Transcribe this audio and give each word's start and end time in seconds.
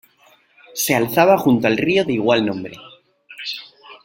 Se 0.73 0.95
alzaba 0.95 1.37
junto 1.37 1.67
al 1.67 1.77
río 1.77 2.03
de 2.03 2.13
igual 2.13 2.43
nombre. 2.43 2.75